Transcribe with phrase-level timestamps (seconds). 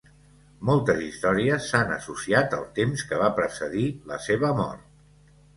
[0.69, 4.91] Moltes històries s'han associat al temps que va precedir la seva mort.